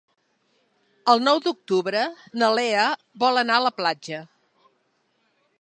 El 1.13 1.21
nou 1.27 1.41
d'octubre 1.49 2.01
na 2.45 2.51
Lea 2.61 2.89
vol 3.25 3.41
anar 3.45 3.61
a 3.61 3.67
la 3.69 3.77
platja. 3.81 4.27